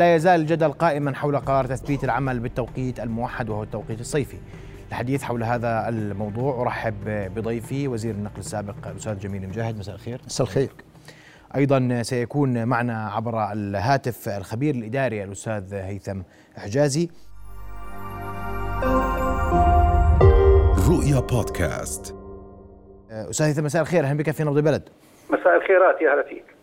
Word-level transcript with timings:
لا 0.00 0.14
يزال 0.14 0.40
الجدل 0.40 0.72
قائما 0.72 1.14
حول 1.14 1.38
قرار 1.38 1.66
تثبيت 1.66 2.04
العمل 2.04 2.40
بالتوقيت 2.40 3.00
الموحد 3.00 3.48
وهو 3.48 3.62
التوقيت 3.62 4.00
الصيفي. 4.00 4.36
الحديث 4.88 5.22
حول 5.22 5.42
هذا 5.42 5.88
الموضوع 5.88 6.62
أرحب 6.62 6.94
بضيفي 7.06 7.88
وزير 7.88 8.14
النقل 8.14 8.38
السابق 8.38 8.74
الاستاذ 8.86 9.18
جميل 9.18 9.48
مجاهد. 9.48 9.78
مساء 9.78 9.94
الخير. 9.94 10.20
مساء 10.26 10.46
الخير. 10.46 10.70
أيضا 11.56 12.02
سيكون 12.02 12.64
معنا 12.64 13.10
عبر 13.10 13.52
الهاتف 13.52 14.28
الخبير 14.28 14.74
الإداري 14.74 15.24
الأستاذ 15.24 15.74
هيثم 15.74 16.20
حجازي. 16.56 17.10
رؤيا 20.88 21.20
بودكاست. 21.20 22.14
أستاذ 23.10 23.46
هيثم 23.46 23.64
مساء 23.64 23.82
الخير. 23.82 24.04
أهلا 24.04 24.18
بك 24.18 24.30
في 24.30 24.44
نبض 24.44 24.56
البلد. 24.56 24.88
مساء 25.30 25.56
الخيرات 25.56 26.00
يا 26.02 26.14
هلا 26.14 26.28
فيك. 26.28 26.55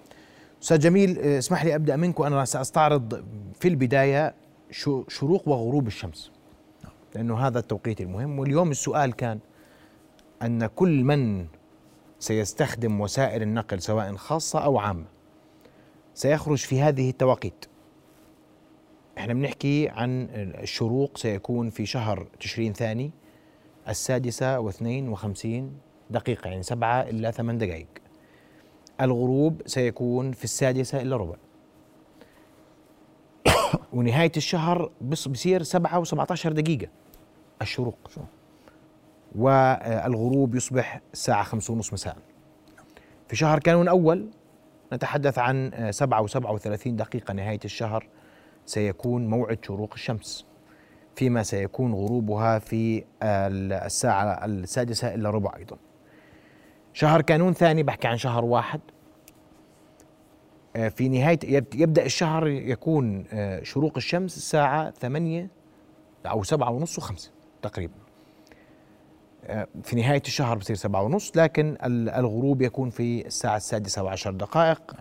أستاذ 0.64 0.80
جميل 0.80 1.20
اسمح 1.20 1.66
لي 1.66 1.75
أبدأ 1.75 1.96
منك 1.96 2.20
وأنا 2.20 2.46
سأستعرض 2.46 3.23
في 3.59 3.68
البداية 3.68 4.36
شروق 5.07 5.47
وغروب 5.47 5.87
الشمس. 5.87 6.32
لأنه 7.15 7.47
هذا 7.47 7.60
التوقيت 7.60 8.01
المهم. 8.01 8.39
واليوم 8.39 8.71
السؤال 8.71 9.14
كان 9.14 9.39
أن 10.42 10.65
كل 10.65 11.04
من 11.04 11.46
سيستخدم 12.20 13.01
وسائل 13.01 13.42
النقل 13.42 13.82
سواء 13.82 14.15
خاصة 14.15 14.60
أو 14.60 14.78
عامة 14.78 15.06
سيخرج 16.14 16.57
في 16.57 16.82
هذه 16.82 17.09
التوقيت؟ 17.09 17.65
إحنا 19.18 19.34
بنحكي 19.34 19.89
عن 19.89 20.28
الشروق 20.34 21.18
سيكون 21.18 21.70
في 21.70 21.86
شهر 21.86 22.28
تشرين 22.39 22.73
ثاني 22.73 23.11
السادسة 23.89 24.59
واثنين 24.59 25.09
وخمسين 25.09 25.71
دقيقة 26.09 26.50
يعني 26.50 26.64
سبعة 26.64 27.01
إلا 27.01 27.32
ثمان 27.32 27.57
دقائق 27.57 27.87
الغروب 29.02 29.61
سيكون 29.65 30.32
في 30.32 30.43
السادسة 30.43 31.01
إلا 31.01 31.18
ربع 31.18 31.36
ونهاية 33.94 34.31
الشهر 34.38 34.92
بصير 35.02 35.64
سبعة 35.64 36.00
وسبعة 36.00 36.28
عشر 36.30 36.52
دقيقة 36.52 36.88
الشروق. 37.62 37.98
والغروب 39.36 40.56
يصبح 40.56 41.02
الساعة 41.14 41.44
خمسة 41.44 41.73
ونص 41.73 41.94
مساء. 41.94 42.17
في 43.28 43.36
شهر 43.36 43.59
كانون 43.59 43.88
أول 43.88 44.30
نتحدث 44.94 45.39
عن 45.39 45.88
سبعة 45.92 46.22
وسبعة 46.22 46.52
وثلاثين 46.52 46.95
دقيقة 46.95 47.34
نهاية 47.34 47.60
الشهر 47.66 48.08
سيكون 48.66 49.28
موعد 49.28 49.66
شروق 49.66 49.94
الشمس. 49.94 50.45
فيما 51.16 51.44
سيكون 51.44 51.94
غروبها 51.94 52.60
في 52.60 53.04
الساعة 53.23 54.45
السادسة 54.45 55.14
إلا 55.14 55.30
ربع 55.30 55.56
أيضا. 55.58 55.78
شهر 56.94 57.22
كانون 57.22 57.54
ثاني 57.54 57.84
بحكي 57.84 58.08
عن 58.08 58.17
شهر 58.17 58.45
واحد. 58.45 58.82
في 60.74 61.10
نهاية 61.10 61.40
يبدأ 61.76 62.06
الشهر 62.06 62.48
يكون 62.48 63.26
شروق 63.64 63.94
الشمس 63.98 64.38
الساعة 64.38 64.92
ثمانية 64.92 65.48
أو 66.26 66.44
سبعة 66.44 66.72
ونص 66.72 66.98
وخمسة 66.98 67.32
تقريبا. 67.62 67.94
في 69.84 69.96
نهاية 69.96 70.22
الشهر 70.26 70.58
بصير 70.58 70.76
سبعة 70.76 71.04
ونص 71.04 71.32
لكن 71.38 71.78
الغروب 71.84 72.62
يكون 72.62 72.90
في 72.90 73.28
الساعة 73.28 73.58
السادسة 73.58 74.04
وعشر 74.04 74.32
دقائق. 74.32 74.96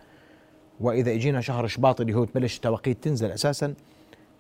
وإذا 0.81 1.13
إجينا 1.13 1.41
شهر 1.41 1.67
شباط 1.67 2.01
اللي 2.01 2.15
هو 2.15 2.25
تبلش 2.25 2.57
التوقيت 2.57 3.05
تنزل 3.05 3.31
أساسا 3.31 3.75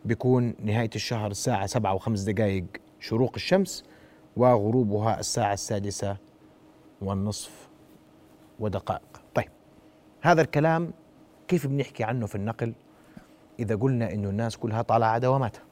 بيكون 0.05 0.55
نهاية 0.65 0.91
الشهر 0.95 1.31
الساعة 1.31 1.67
سبعة 1.67 1.95
وخمس 1.95 2.21
دقائق 2.21 2.65
شروق 3.01 3.33
الشمس 3.35 3.85
وغروبها 4.37 5.21
الساعة 5.21 5.53
السادسة 5.53 6.17
والنصف 7.03 7.69
ودقائق. 8.61 9.23
طيب 9.35 9.49
هذا 10.21 10.43
الكلام 10.43 10.93
كيف 11.53 11.67
بنحكي 11.67 12.05
عنه 12.05 12.27
في 12.27 12.35
النقل 12.35 12.73
إذا 13.59 13.77
قلنا 13.77 14.13
إنه 14.13 14.29
الناس 14.29 14.57
كلها 14.57 14.83
طالعة 14.83 15.09
على 15.09 15.21
دواماتها؟ 15.21 15.63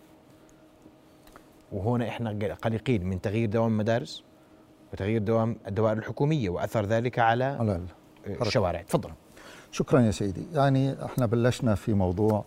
وهنا 1.73 2.09
إحنا 2.09 2.55
قلقين 2.63 3.05
من 3.05 3.21
تغيير 3.21 3.49
دوام 3.49 3.73
المدارس 3.73 4.25
وتغيير 4.93 5.23
دوام 5.23 5.57
الدوائر 5.67 5.99
الحكومية 5.99 6.51
وأثر 6.51 6.85
ذلك 6.85 7.19
على, 7.19 7.57
الشوارع. 8.41 8.83
تفضل. 8.83 9.11
شكرا 9.73 10.01
يا 10.01 10.11
سيدي. 10.11 10.43
يعني 10.55 11.05
إحنا 11.05 11.27
بلشنا 11.27 11.75
في 11.75 11.93
موضوع 11.95 12.45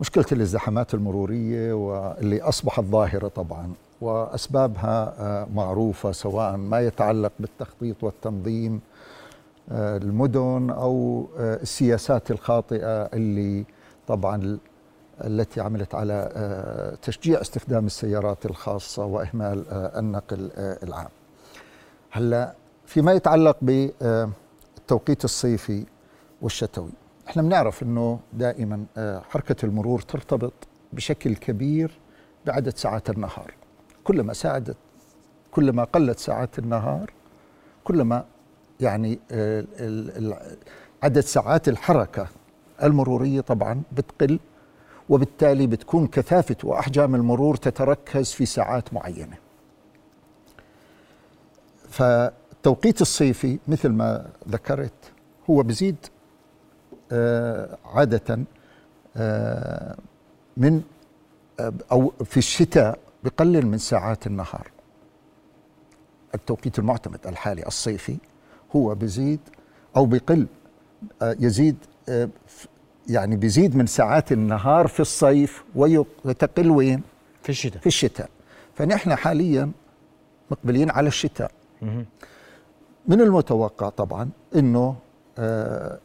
مشكلة 0.00 0.26
الازدحامات 0.32 0.94
المرورية 0.94 1.72
واللي 1.72 2.42
أصبحت 2.42 2.84
ظاهرة 2.84 3.28
طبعا 3.28 3.72
وأسبابها 4.00 5.46
معروفة 5.54 6.12
سواء 6.12 6.56
ما 6.56 6.80
يتعلق 6.80 7.32
بالتخطيط 7.40 8.04
والتنظيم 8.04 8.80
المدن 9.70 10.70
أو 10.70 11.28
السياسات 11.38 12.30
الخاطئة 12.30 13.02
اللي 13.04 13.64
طبعا 14.06 14.58
التي 15.24 15.60
عملت 15.60 15.94
على 15.94 16.96
تشجيع 17.02 17.40
استخدام 17.40 17.86
السيارات 17.86 18.46
الخاصة 18.46 19.04
وإهمال 19.04 19.64
النقل 19.70 20.50
العام. 20.56 21.08
هلا 22.10 22.54
فيما 22.86 23.12
يتعلق 23.12 23.56
بالتوقيت 23.62 25.24
الصيفي 25.24 25.84
والشتوي 26.42 26.90
إحنا 27.28 27.42
بنعرف 27.42 27.82
إنه 27.82 28.20
دائما 28.32 28.84
حركة 29.30 29.66
المرور 29.66 30.00
ترتبط 30.00 30.52
بشكل 30.92 31.34
كبير 31.34 31.98
بعدد 32.46 32.76
ساعات 32.76 33.10
النهار. 33.10 33.54
كلما 34.04 34.32
ساعدت 34.32 34.76
كلما 35.50 35.84
قلت 35.84 36.18
ساعات 36.18 36.58
النهار 36.58 37.10
كلما 37.84 38.24
يعني 38.82 39.18
عدد 41.02 41.20
ساعات 41.20 41.68
الحركة 41.68 42.26
المرورية 42.82 43.40
طبعا 43.40 43.82
بتقل 43.92 44.38
وبالتالي 45.08 45.66
بتكون 45.66 46.06
كثافة 46.06 46.56
وأحجام 46.64 47.14
المرور 47.14 47.56
تتركز 47.56 48.32
في 48.32 48.46
ساعات 48.46 48.94
معينة. 48.94 49.36
فالتوقيت 51.88 53.00
الصيفي 53.00 53.58
مثل 53.68 53.88
ما 53.88 54.26
ذكرت 54.48 54.92
هو 55.50 55.62
بزيد 55.62 55.96
آه 57.12 57.78
عادة 57.84 58.38
آه 59.16 59.96
من 60.56 60.82
آه 61.60 61.72
أو 61.92 62.12
في 62.24 62.36
الشتاء 62.36 62.98
بقلل 63.24 63.66
من 63.66 63.78
ساعات 63.78 64.26
النهار. 64.26 64.70
التوقيت 66.34 66.78
المعتمد 66.78 67.26
الحالي 67.26 67.66
الصيفي 67.66 68.16
هو 68.76 68.94
بزيد 68.94 69.40
أو 69.96 70.06
بقل. 70.06 70.46
يزيد 71.22 71.76
يعني 73.08 73.36
بيزيد 73.36 73.76
من 73.76 73.86
ساعات 73.86 74.32
النهار 74.32 74.86
في 74.86 75.00
الصيف 75.00 75.64
ويتقل 75.74 76.70
وين؟ 76.70 77.02
في 77.42 77.48
الشتاء. 77.48 77.80
في 77.80 77.86
الشتاء. 77.86 78.28
فنحن 78.74 79.14
حاليا 79.14 79.70
مقبلين 80.50 80.90
على 80.90 81.08
الشتاء. 81.08 81.50
من 83.08 83.20
المتوقع 83.20 83.88
طبعا 83.88 84.30
إنه 84.56 84.96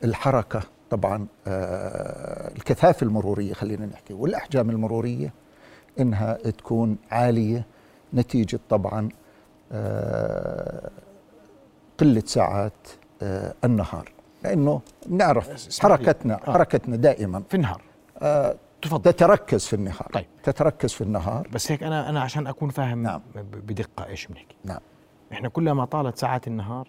الحركة 0.04 0.62
طبعا 0.90 1.28
آه 1.48 2.52
الكثافة 2.56 3.04
المرورية 3.06 3.54
خلينا 3.54 3.86
نحكي 3.86 4.14
والأحجام 4.14 4.70
المرورية 4.70 5.34
إنها 6.00 6.34
تكون 6.34 6.98
عالية 7.12 7.66
نتيجة 8.14 8.60
طبعا 8.70 9.10
آه 9.72 10.90
قلة 11.98 12.24
ساعات 12.26 12.88
آه 13.22 13.54
النهار. 13.64 14.12
لأنه 14.44 14.82
بنعرف 15.06 15.80
حركتنا 15.82 16.48
آه. 16.48 16.52
حركتنا 16.54 16.96
دائما. 16.96 17.44
في 17.50 17.56
النهار. 17.56 17.82
آه 18.22 18.56
تفضل. 18.82 19.14
تتركز 19.14 19.66
في 19.66 19.74
النهار. 19.74 20.10
طيب. 20.14 20.26
تتركز 20.44 20.94
في 20.94 21.02
النهار. 21.02 21.48
بس 21.54 21.72
هيك 21.72 21.84
أنا 21.84 22.10
أنا 22.10 22.22
عشان 22.22 22.48
أكون 22.48 22.70
فاهم 22.70 23.04
نعم. 23.04 23.22
بدقة 23.36 24.06
إيش 24.08 24.28
بنحكي 24.28 24.56
نعم. 24.66 24.80
إحنا 25.32 25.50
كلما 25.50 25.86
طالت 25.86 26.18
ساعات 26.18 26.48
النهار. 26.48 26.88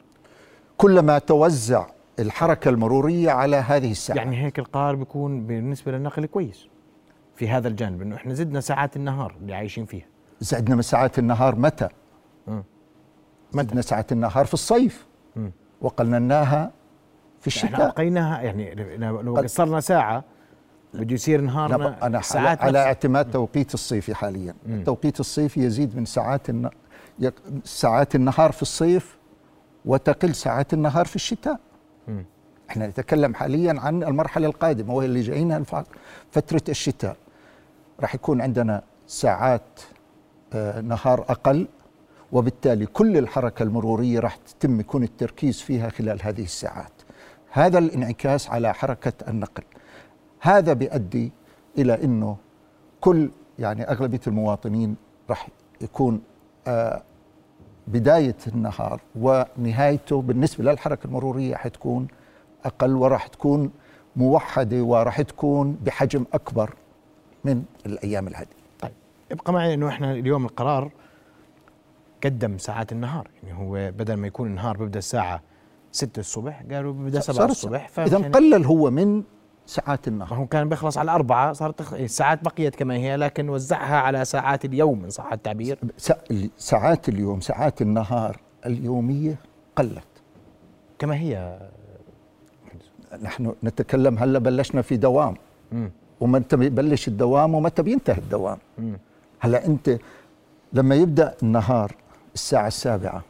كلما 0.77 1.19
توزع 1.19 1.87
الحركة 2.19 2.69
المرورية 2.69 3.31
على 3.31 3.57
هذه 3.57 3.91
الساعة. 3.91 4.17
يعني 4.17 4.45
هيك 4.45 4.59
القرار 4.59 4.95
بيكون 4.95 5.47
بالنسبة 5.47 5.93
للنقل 5.93 6.27
كويس. 6.27 6.69
في 7.37 7.49
هذا 7.49 7.69
الجانب 7.69 8.03
إنه 8.03 8.16
إحنا 8.16 8.34
زدنا 8.34 8.61
ساعات 8.61 8.97
النهار 8.97 9.34
اللي 9.41 9.54
عايشين 9.54 9.84
فيها. 9.87 10.07
زدنا 10.41 10.75
من 10.77 10.83
ساعات 10.83 11.19
النهار 11.19 11.54
متى؟ 11.57 11.89
م. 12.49 12.61
زدنا 13.53 13.83
ساعات 13.83 14.12
النهار 14.12 14.47
في 14.47 14.54
الصيف. 14.54 15.06
م. 15.36 15.48
وقللناها 15.80 16.71
في 17.41 17.47
الشتاء. 17.47 17.72
إحنا 17.72 17.89
بقيناها 17.89 18.41
يعني 18.42 18.74
لو 18.98 19.36
قصرنا 19.36 19.80
ساعة 19.80 20.24
بده 20.95 21.15
يصير 21.15 21.41
نهارنا 21.41 22.06
أنا 22.06 22.21
ساعات 22.21 22.62
على 22.62 22.78
اعتماد 22.78 23.30
توقيت 23.30 23.74
الصيفي 23.74 24.15
حاليا. 24.15 24.54
التوقيت 24.66 25.21
الصيفي 25.21 25.65
يزيد 25.65 25.97
من 25.97 26.04
ساعات 26.04 26.50
الن... 26.50 26.71
ساعات 27.65 28.15
النهار 28.15 28.53
في 28.53 28.62
الصيف 28.62 29.18
وتقل 29.84 30.34
ساعات 30.34 30.74
النهار 30.74 31.04
في 31.06 31.16
الشتاء. 31.16 31.60
إحنا 32.71 32.86
نتكلم 32.86 33.34
حاليا 33.34 33.80
عن 33.80 34.03
المرحلة 34.03 34.47
القادمة 34.47 34.94
وهي 34.94 35.06
اللي 35.06 35.21
جايين 35.21 35.65
فترة 36.30 36.62
الشتاء. 36.68 37.16
راح 38.01 38.15
يكون 38.15 38.41
عندنا 38.41 38.83
ساعات 39.06 39.80
آه 40.53 40.80
نهار 40.80 41.21
أقل 41.21 41.68
وبالتالي 42.33 42.86
كل 42.86 43.16
الحركة 43.16 43.63
المرورية 43.63 44.21
راح 44.21 44.36
تتم 44.36 44.80
يكون 44.80 45.03
التركيز 45.03 45.60
فيها 45.60 45.89
خلال 45.89 46.19
هذه 46.22 46.42
الساعات 46.42 46.92
هذا 47.51 47.78
الانعكاس 47.78 48.51
على 48.51 48.75
حركة 48.75 49.13
النقل 49.28 49.63
هذا 50.41 50.72
بيؤدي 50.72 51.33
إلى 51.78 52.04
إنه 52.04 52.36
كل 53.01 53.30
يعني 53.59 53.83
أغلبية 53.91 54.21
المواطنين 54.27 54.97
راح 55.30 55.48
يكون 55.80 56.22
آه 56.66 57.03
بداية 57.86 58.36
النهار 58.47 59.01
ونهايته 59.16 60.22
بالنسبة 60.22 60.65
للحركة 60.65 61.07
المرورية 61.07 61.57
حتكون 61.57 62.09
أقل 62.65 62.97
وراح 62.97 63.27
تكون 63.27 63.71
موحدة 64.16 64.83
وراح 64.83 65.22
تكون 65.22 65.78
بحجم 65.84 66.25
أكبر 66.33 66.75
من 67.45 67.63
الأيام 67.86 68.28
العاديه. 68.28 68.53
طيب 68.80 68.92
ابقى 69.33 69.53
معي 69.53 69.75
انه 69.75 69.89
إحنا 69.89 70.13
اليوم 70.13 70.45
القرار 70.45 70.91
قدم 72.24 72.59
ساعات 72.59 72.92
النهار 72.92 73.28
يعني 73.42 73.59
هو 73.59 73.92
بدل 73.98 74.15
ما 74.15 74.26
يكون 74.26 74.48
النهار 74.48 74.76
بيبدأ 74.76 74.98
الساعة 74.98 75.42
6 75.92 76.20
الصبح 76.20 76.62
قالوا 76.70 76.92
بيبدأ 76.92 77.20
7 77.20 77.44
الصبح 77.47 77.98
إذا 77.98 78.18
قلل 78.18 78.65
هو 78.65 78.91
من 78.91 79.22
ساعات 79.66 80.09
النهار. 80.09 80.38
هو 80.38 80.47
كان 80.47 80.68
بيخلص 80.68 80.98
على 80.98 81.10
أربعة 81.10 81.53
صارت 81.53 81.92
الساعات 81.92 82.44
بقيت 82.44 82.76
كما 82.76 82.94
هي 82.94 83.16
لكن 83.16 83.48
وزعها 83.48 83.97
على 83.97 84.24
ساعات 84.24 84.65
اليوم 84.65 85.04
إن 85.04 85.10
صح 85.10 85.32
التعبير. 85.32 85.78
ساعات 86.59 87.09
اليوم 87.09 87.41
ساعات 87.41 87.82
النهار 87.82 88.36
اليومية 88.66 89.36
قلت. 89.76 90.04
كما 90.98 91.16
هي؟ 91.16 91.59
نحن 93.22 93.54
نتكلم 93.65 94.18
هلا 94.18 94.38
بلشنا 94.38 94.82
في 94.82 94.97
دوام. 94.97 95.34
ومتى 96.20 96.56
بيبلش 96.56 97.09
الدوام 97.09 97.54
ومتى 97.54 97.82
بينتهي 97.82 98.18
الدوام؟ 98.18 98.59
هلا 99.41 99.66
انت 99.66 99.98
لما 100.72 100.94
يبدأ 100.94 101.34
النهار 101.42 101.94
الساعة 102.39 102.67
السابعة. 102.67 103.23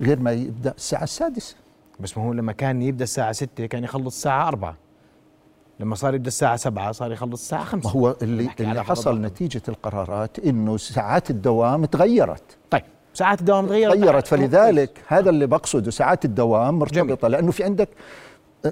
غير 0.00 0.20
ما 0.20 0.32
يبدأ 0.32 0.74
الساعة 0.76 1.02
السادسة. 1.02 1.56
بس 2.00 2.18
ما 2.18 2.24
هو 2.24 2.32
لما 2.32 2.52
كان 2.52 2.82
يبدأ 2.82 3.04
الساعة 3.04 3.32
6 3.32 3.66
كان 3.66 3.84
يخلص 3.84 4.14
الساعة 4.16 4.48
4 4.48 4.76
لما 5.80 5.94
صار 5.94 6.14
يبدأ 6.14 6.28
الساعة 6.28 6.56
7 6.56 6.92
صار 6.92 7.12
يخلص 7.12 7.42
الساعة 7.42 7.64
5 7.64 7.86
ما 7.88 7.92
هو 7.92 8.16
اللي, 8.22 8.50
اللي 8.60 8.84
حصل 8.84 9.20
نتيجة 9.20 9.62
القرارات 9.68 10.38
إنه 10.38 10.76
ساعات 10.76 11.30
الدوام 11.30 11.84
تغيرت. 11.84 12.42
طيب 12.70 12.82
ساعات 13.14 13.40
الدوام 13.40 13.66
تغيرت. 13.66 13.94
تغيرت. 13.94 14.26
فلذلك 14.26 15.02
هذا 15.06 15.30
اللي 15.30 15.46
بقصده 15.46 15.90
ساعات 15.90 16.24
الدوام 16.24 16.78
مرتبطة 16.78 17.28
لأنه 17.28 17.50
في 17.50 17.64
عندك 17.64 17.88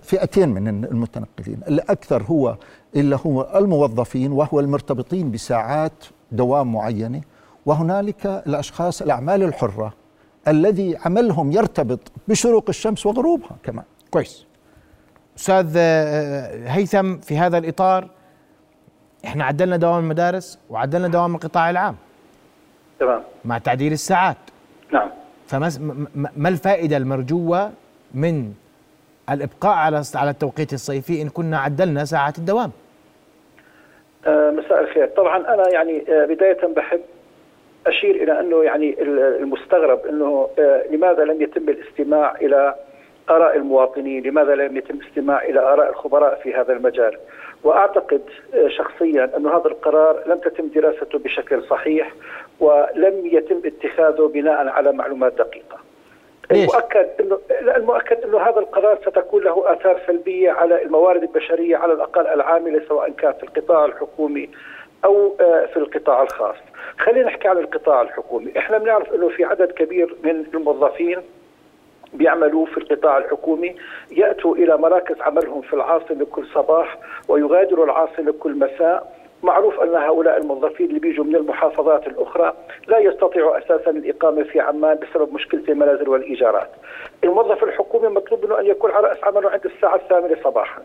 فئتين 0.03 0.49
من 0.49 0.85
المتنقلين. 0.85 1.61
الأكثر 1.69 2.23
هو 2.23 2.57
اللي 2.97 3.19
هو 3.27 3.53
الموظفين 3.55 4.33
وهو 4.33 4.61
المرتبطين 4.61 5.31
بساعات 5.31 6.05
دوام 6.33 6.73
معينة 6.73 7.21
وهنالك 7.67 8.27
الأشخاص 8.27 9.03
الأعمال 9.03 9.43
الحرة 9.43 9.93
الذي 10.49 10.97
عملهم 11.05 11.53
يرتبط 11.53 12.01
بشروق 12.29 12.65
الشمس 12.69 13.07
وغروبها 13.07 13.57
كمان 13.63 13.85
كويس. 14.11 14.47
أستاذ 15.39 15.75
آه، 15.77 16.69
هيثم 16.69 17.17
في 17.17 17.39
هذا 17.39 17.59
الإطار 17.59 18.09
إحنا 19.25 19.45
عدلنا 19.45 19.77
دوام 19.77 19.99
المدارس 20.05 20.59
وعدلنا 20.71 21.09
دوام 21.09 21.35
القطاع 21.35 21.71
العام. 21.71 21.97
تمام. 23.01 23.23
مع 23.45 23.59
تعديل 23.59 23.93
الساعات. 23.93 24.37
نعم. 24.93 25.11
فما 25.47 25.71
ما 26.37 26.49
الفائدة 26.49 26.97
المرجوة 26.97 27.71
من 28.15 28.53
الإبقاء 29.31 29.75
على 29.77 30.03
على 30.15 30.31
التوقيت 30.31 30.73
الصيفي 30.73 31.23
إن 31.23 31.29
كنا 31.29 31.59
عدلنا 31.59 32.05
ساعات 32.05 32.39
الدوام؟ 32.39 32.71
آه، 34.27 34.51
مساء 34.51 34.81
الخير. 34.81 35.09
طبعا 35.17 35.55
أنا 35.55 35.69
يعني 35.73 36.05
آه، 36.09 36.27
بداية 36.27 36.67
بحب 36.77 37.01
اشير 38.05 38.23
إلى 38.23 38.41
أنه 38.41 38.63
يعني 38.63 39.03
المستغرب 39.43 40.07
أنه 40.07 40.49
آه، 40.59 40.85
لماذا 40.91 41.25
لم 41.25 41.43
يتم 41.43 41.69
الاستماع 41.69 42.35
إلى 42.41 42.75
آراء 43.31 43.57
المواطنين، 43.57 44.23
لماذا 44.23 44.55
لم 44.55 44.77
يتم 44.77 44.95
الاستماع 44.95 45.43
إلى 45.43 45.61
آراء 45.61 45.91
الخبراء 45.91 46.41
في 46.43 46.55
هذا 46.55 46.73
المجال؟ 46.73 47.17
وأعتقد 47.65 48.23
آه، 48.55 48.69
شخصيا 48.69 49.31
أنه 49.37 49.57
هذا 49.57 49.69
القرار 49.69 50.23
لم 50.27 50.39
تتم 50.39 50.67
دراسته 50.67 51.19
بشكل 51.19 51.63
صحيح 51.63 52.13
ولم 52.61 53.21
يتم 53.25 53.61
اتخاذه 53.65 54.31
بناء 54.35 54.69
على 54.69 54.93
معلومات 54.93 55.33
دقيقة. 55.33 55.79
المؤكد 56.51 57.09
أنه 57.21 57.39
المؤكد 57.77 58.25
أنه 58.25 58.39
هذا 58.39 58.59
القرار 58.59 58.99
ستكون 59.03 59.43
له 59.43 59.73
آثار 59.73 60.01
سلبية 60.07 60.51
على 60.51 60.83
الموارد 60.83 61.23
البشرية 61.23 61.77
على 61.77 61.93
الأقل 61.93 62.27
العاملة 62.27 62.83
سواء 62.89 63.11
كان 63.11 63.33
في 63.33 63.43
القطاع 63.43 63.85
الحكومي 63.85 64.49
أو 65.05 65.37
آه، 65.41 65.67
في 65.67 65.77
القطاع 65.77 66.23
الخاص. 66.23 66.57
خلينا 66.99 67.27
نحكي 67.27 67.49
عن 67.49 67.59
القطاع 67.59 68.03
الحكومي، 68.03 68.53
إحنا 68.59 68.79
بنعرف 68.79 69.15
إنه 69.15 69.29
في 69.29 69.45
عدد 69.45 69.73
كبير 69.73 70.17
من 70.25 70.45
الموظفين 70.55 71.19
بيعملوا 72.13 72.67
في 72.67 72.79
القطاع 72.79 73.19
الحكومي 73.19 73.77
يأتوا 74.11 74.57
إلى 74.57 74.77
مراكز 74.77 75.21
عملهم 75.21 75.61
في 75.63 75.73
العاصمة 75.73 76.27
كل 76.31 76.47
صباح 76.55 76.99
ويغادروا 77.29 77.85
العاصمة 77.85 78.35
كل 78.41 78.59
مساء 78.59 79.15
معروف 79.43 79.81
أن 79.81 79.95
هؤلاء 79.95 80.37
الموظفين 80.41 80.87
اللي 80.87 81.01
بيجوا 81.01 81.25
من 81.25 81.37
المحافظات 81.37 82.07
الأخرى 82.07 82.55
لا 82.87 82.99
يستطيعوا 82.99 83.59
أساسا 83.59 83.91
الإقامة 83.91 84.43
في 84.43 84.61
عمان 84.61 84.99
بسبب 84.99 85.33
مشكلة 85.33 85.63
المنازل 85.69 86.09
والإيجارات. 86.09 86.71
الموظف 87.25 87.65
الحكومي 87.65 88.09
مطلوب 88.09 88.45
منه 88.45 88.61
أن 88.61 88.67
يكون 88.67 88.91
على 88.91 89.09
رأس 89.09 89.25
عمله 89.25 89.51
عند 89.51 89.67
الساعة 89.67 89.97
الثامنة 89.97 90.37
صباحا. 90.45 90.83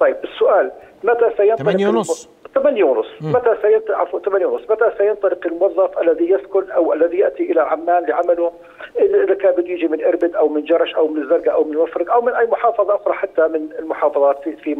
طيب 0.00 0.16
السؤال 0.24 0.70
متى 1.04 1.30
سينطلق 1.36 1.56
8 1.56 1.88
ونص 1.88 2.28
8 2.56 2.84
ونص. 2.84 3.06
متى 3.20 3.56
سينطلق 3.62 3.98
عفوا 3.98 4.20
8 4.20 4.46
ونص. 4.46 4.70
متى 4.70 4.90
سينطلق 4.98 5.46
الموظف 5.46 5.98
الذي 5.98 6.30
يسكن 6.30 6.70
أو 6.70 6.92
الذي 6.92 7.18
يأتي 7.18 7.52
إلى 7.52 7.60
عمان 7.60 8.04
لعمله؟ 8.06 8.52
إذا 8.98 9.34
كان 9.34 9.52
بده 9.52 9.68
يجي 9.68 9.88
من 9.88 10.04
إربد 10.04 10.34
أو 10.36 10.48
من 10.48 10.64
جرش 10.64 10.94
أو 10.94 11.08
من 11.08 11.22
الزرقاء 11.22 11.54
أو 11.54 11.64
من 11.64 11.72
المفرق 11.72 12.12
أو 12.12 12.22
من 12.22 12.32
أي 12.32 12.46
محافظة 12.46 12.94
أخرى 12.94 13.14
حتى 13.14 13.48
من 13.48 13.68
المحافظات 13.78 14.42
في 14.42 14.56
في 14.56 14.74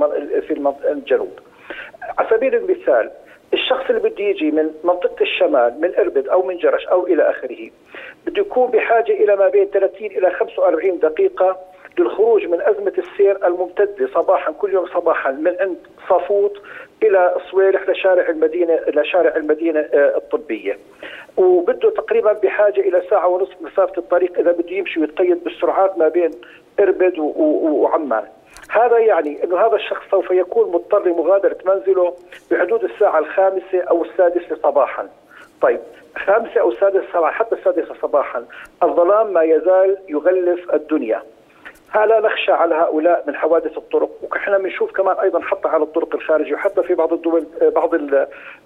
في 0.48 0.72
الجنوب. 0.92 1.38
على 2.18 2.28
سبيل 2.30 2.54
المثال 2.54 3.10
الشخص 3.54 3.84
اللي 3.90 4.00
بده 4.00 4.24
يجي 4.24 4.50
من 4.50 4.70
منطقة 4.84 5.22
الشمال 5.22 5.80
من 5.80 5.94
إربد 5.98 6.28
أو 6.28 6.42
من 6.42 6.56
جرش 6.56 6.86
أو 6.86 7.06
إلى 7.06 7.30
آخره 7.30 7.70
بده 8.26 8.40
يكون 8.42 8.70
بحاجة 8.70 9.12
إلى 9.12 9.36
ما 9.36 9.48
بين 9.48 9.64
30 9.64 10.06
إلى 10.06 10.30
45 10.30 10.98
دقيقة 10.98 11.58
للخروج 11.98 12.46
من 12.46 12.60
أزمة 12.60 12.92
السير 12.98 13.46
الممتدة 13.46 14.08
صباحا 14.14 14.52
كل 14.52 14.72
يوم 14.72 14.86
صباحا 14.86 15.30
من 15.30 15.56
عند 15.60 15.76
صفوط 16.08 16.52
إلى 17.02 17.36
صويلح 17.50 17.88
لشارع 17.88 18.28
المدينة 18.28 18.80
لشارع 18.88 19.36
المدينة 19.36 19.80
آه، 19.80 20.16
الطبية 20.16 20.78
وبده 21.36 21.90
تقريبا 21.90 22.32
بحاجة 22.32 22.80
إلى 22.80 23.02
ساعة 23.10 23.28
ونصف 23.28 23.62
مسافة 23.62 23.92
الطريق 23.98 24.38
إذا 24.38 24.52
بده 24.52 24.70
يمشي 24.70 25.00
ويتقيد 25.00 25.44
بالسرعات 25.44 25.98
ما 25.98 26.08
بين 26.08 26.30
إربد 26.80 27.18
وعمان 27.18 28.24
هذا 28.70 28.98
يعني 28.98 29.44
إنه 29.44 29.56
هذا 29.58 29.76
الشخص 29.76 30.10
سوف 30.10 30.30
يكون 30.30 30.72
مضطر 30.72 31.06
لمغادرة 31.08 31.56
منزله 31.66 32.14
بحدود 32.50 32.84
الساعة 32.84 33.18
الخامسة 33.18 33.80
أو 33.80 34.04
السادسة 34.04 34.56
صباحا. 34.62 35.08
طيب 35.62 35.80
خامسة 36.16 36.60
أو 36.60 36.68
السادسة 36.70 37.04
صباحا 37.12 37.32
حتى 37.32 37.54
السادسة 37.54 37.94
صباحا 38.02 38.44
الظلام 38.82 39.32
ما 39.32 39.42
يزال 39.42 39.98
يغلف 40.08 40.74
الدنيا. 40.74 41.22
لا 41.94 42.20
نخشى 42.20 42.52
على 42.52 42.74
هؤلاء 42.74 43.24
من 43.26 43.36
حوادث 43.36 43.78
الطرق 43.78 44.10
ونحن 44.22 44.58
بنشوف 44.62 44.92
كمان 44.92 45.16
أيضا 45.16 45.40
حتى 45.40 45.68
على 45.68 45.82
الطرق 45.82 46.14
الخارجية 46.14 46.54
وحتى 46.54 46.82
في 46.82 46.94
بعض 46.94 47.12
الدول 47.12 47.46
بعض 47.62 47.94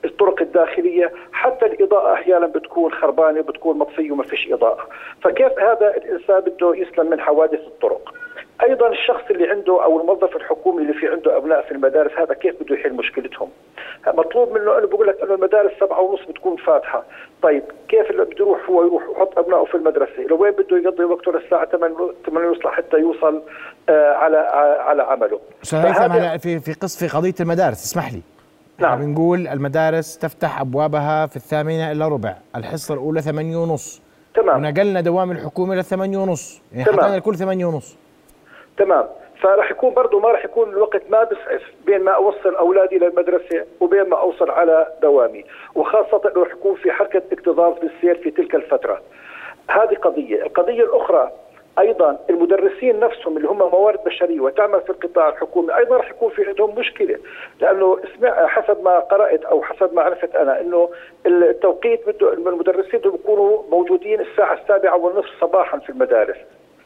الطرق 0.04 0.42
الداخلية 0.42 1.12
حتى 1.32 1.66
الإضاءة 1.66 2.14
أحيانا 2.14 2.46
بتكون 2.46 2.92
خربانة 2.92 3.40
بتكون 3.40 3.78
مطفية 3.78 4.12
وما 4.12 4.22
فيش 4.22 4.52
إضاءة. 4.52 4.88
فكيف 5.22 5.58
هذا 5.58 5.96
الإنسان 5.96 6.40
بده 6.40 6.74
يسلم 6.74 7.10
من 7.10 7.20
حوادث 7.20 7.60
الطرق؟ 7.60 8.14
أيضا 8.62 8.88
الشخص 8.88 9.22
اللي 9.30 9.50
عنده 9.50 9.84
أو 9.84 10.00
الموظف 10.00 10.36
الحكومي 10.36 10.82
اللي 10.82 10.94
في 10.94 11.08
عنده 11.08 11.36
أبناء 11.36 11.62
في 11.62 11.72
المدارس 11.72 12.12
هذا 12.18 12.34
كيف 12.34 12.62
بده 12.62 12.74
يحل 12.76 12.92
مشكلتهم؟ 12.92 13.48
مطلوب 14.06 14.52
منه 14.52 14.78
انه 14.78 14.86
بقول 14.86 15.06
لك 15.06 15.20
إنه 15.22 15.34
المدارس 15.34 15.72
سبعة 15.80 16.00
ونص 16.00 16.20
بتكون 16.28 16.56
فاتحة. 16.56 17.04
طيب 17.42 17.62
كيف 17.88 18.10
اللي 18.10 18.24
بده 18.24 18.36
يروح 18.40 18.70
هو 18.70 18.86
يروح 18.86 19.02
يحط 19.16 19.38
أبنائه 19.38 19.64
في 19.64 19.74
المدرسة؟ 19.74 20.22
لوين 20.30 20.52
بده 20.52 20.78
يقضي 20.78 21.04
وقته 21.04 21.32
للساعة 21.32 21.66
8 21.66 21.96
8 22.26 22.48
ونص 22.48 22.66
لحتى 22.66 22.96
يوصل 22.96 23.42
آه 23.88 24.12
على 24.14 24.36
على 24.86 25.02
عمله؟ 25.02 25.40
أستاذ 25.62 26.38
في 26.38 26.60
في 26.60 26.72
قص 26.72 26.98
في 26.98 27.16
قضية 27.16 27.34
المدارس 27.40 27.84
اسمح 27.84 28.12
لي. 28.12 28.20
نعم. 28.78 28.98
بنقول 28.98 29.46
المدارس 29.46 30.18
تفتح 30.18 30.60
أبوابها 30.60 31.26
في 31.26 31.36
الثامنة 31.36 31.92
الا 31.92 32.08
ربع. 32.08 32.34
الحصة 32.56 32.94
الأولى 32.94 33.22
8 33.22 33.56
ونص. 33.56 34.02
تمام. 34.34 34.56
ونقلنا 34.56 35.00
دوام 35.00 35.30
الحكومة 35.30 35.74
ل 35.74 35.84
8 35.84 36.18
ونص. 36.18 36.62
يعني 36.72 36.84
حطينا 36.84 37.16
الكل 37.16 37.34
8 37.34 37.66
ونص. 37.66 37.96
تمام. 38.80 39.06
فراح 39.42 39.70
يكون 39.70 39.94
برضه 39.94 40.20
ما 40.20 40.28
راح 40.28 40.44
يكون 40.44 40.68
الوقت 40.68 41.02
ما 41.10 41.24
بسعف 41.24 41.62
بين 41.86 42.00
ما 42.00 42.10
أوصل 42.10 42.54
أولادي 42.54 42.98
للمدرسة 42.98 43.64
وبين 43.80 44.02
ما 44.02 44.20
أوصل 44.20 44.50
على 44.50 44.86
دوامي. 45.02 45.44
وخاصة 45.74 46.20
إنه 46.26 46.42
راح 46.42 46.52
يكون 46.52 46.74
في 46.74 46.92
حركة 46.92 47.22
اكتظاظ 47.32 47.78
بالسير 47.78 48.14
في 48.14 48.30
تلك 48.30 48.54
الفترة. 48.54 49.02
هذه 49.70 49.94
قضية. 49.94 50.42
القضية 50.42 50.82
الأخرى 50.82 51.30
أيضا 51.78 52.18
المدرسين 52.30 53.00
نفسهم 53.00 53.36
اللي 53.36 53.48
هم 53.48 53.58
موارد 53.58 54.04
بشرية 54.04 54.40
وتعمل 54.40 54.80
في 54.80 54.90
القطاع 54.90 55.28
الحكومي 55.28 55.76
أيضا 55.76 55.96
راح 55.96 56.10
يكون 56.10 56.30
في 56.30 56.44
عندهم 56.44 56.78
مشكلة. 56.78 57.18
لأنه 57.60 57.98
اسمع 58.04 58.46
حسب 58.46 58.84
ما 58.84 58.98
قرأت 58.98 59.44
أو 59.44 59.62
حسب 59.62 59.94
ما 59.94 60.02
عرفت 60.02 60.34
أنا 60.34 60.60
إنه 60.60 60.90
التوقيت 61.26 62.08
بده 62.08 62.32
المدرسين 62.32 63.00
بده 63.00 63.14
يكونوا 63.14 63.62
موجودين 63.70 64.20
الساعة 64.20 64.54
السابعة 64.54 64.96
والنصف 64.96 65.40
صباحا 65.40 65.78
في 65.78 65.90
المدارس. 65.90 66.36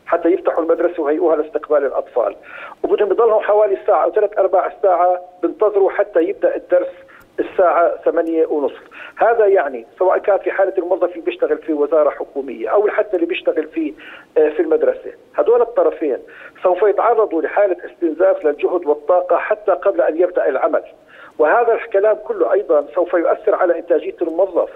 حتى 0.06 0.28
يفتحوا 0.28 0.64
المدرسة 0.64 1.02
وهيئوها 1.02 1.36
لاستقبال 1.36 1.86
الأطفال. 1.86 2.36
وبدهم 2.82 3.10
يضلهم 3.10 3.40
حوالي 3.40 3.78
ساعة 3.86 4.04
أو 4.04 4.12
ثلاث 4.12 4.38
ارباع 4.38 4.72
ساعة 4.82 5.20
بنتظروا 5.42 5.90
حتى 5.90 6.20
يبدأ 6.20 6.56
الدرس 6.56 6.92
الساعة 7.40 7.96
ثمانية 8.04 8.46
ونصف. 8.46 8.82
هذا 9.16 9.46
يعني 9.46 9.86
سواء 9.98 10.18
كان 10.18 10.38
في 10.38 10.50
حالة 10.50 10.72
الموظف 10.78 11.12
اللي 11.12 11.20
بيشتغل 11.20 11.58
في 11.58 11.72
وزارة 11.72 12.10
حكومية 12.10 12.68
أو 12.68 12.88
حتى 12.88 13.16
اللي 13.16 13.26
بيشتغل 13.26 13.68
في 13.68 13.94
آه، 14.38 14.48
في 14.48 14.62
المدرسة. 14.62 15.12
هذول 15.34 15.62
الطرفين 15.62 16.18
سوف 16.62 16.82
يتعرضوا 16.82 17.42
لحالة 17.42 17.76
استنزاف 17.84 18.44
للجهد 18.44 18.86
والطاقة 18.86 19.36
حتى 19.36 19.72
قبل 19.72 20.00
أن 20.00 20.20
يبدأ 20.20 20.48
العمل. 20.48 20.82
وهذا 21.38 21.74
الكلام 21.74 22.16
كله 22.24 22.52
أيضا 22.52 22.86
سوف 22.94 23.14
يؤثر 23.14 23.54
على 23.54 23.78
إنتاجية 23.78 24.16
الموظف. 24.22 24.70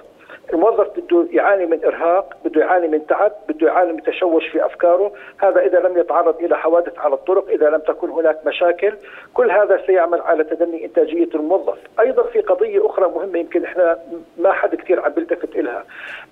الموظف 0.53 0.87
بده 0.97 1.27
يعاني 1.31 1.67
من 1.67 1.85
إرهاق، 1.85 2.37
بده 2.45 2.61
يعاني 2.61 2.89
من 2.89 3.07
تعب، 3.07 3.33
بده 3.49 3.67
يعاني 3.67 3.93
من 3.93 4.03
تشوش 4.03 4.49
في 4.49 4.67
أفكاره، 4.67 5.13
هذا 5.39 5.61
إذا 5.61 5.81
لم 5.81 5.99
يتعرض 5.99 6.43
إلى 6.43 6.59
حوادث 6.59 6.99
على 6.99 7.15
الطرق، 7.15 7.49
إذا 7.49 7.71
لم 7.71 7.81
تكن 7.81 8.11
هناك 8.11 8.47
مشاكل، 8.47 8.93
كل 9.35 9.51
هذا 9.51 9.83
سيعمل 9.87 10.21
على 10.21 10.45
تدني 10.45 10.85
إنتاجية 10.85 11.29
الموظف، 11.35 11.79
أيضا 12.01 12.23
في 12.23 12.41
قضية 12.41 12.87
أخرى 12.87 13.09
مهمة 13.09 13.39
يمكن 13.39 13.65
إحنا 13.65 13.99
ما 14.39 14.53
حد 14.53 14.75
كثير 14.75 15.01
عم 15.01 15.13
بيلتفت 15.13 15.57
لها، 15.57 15.85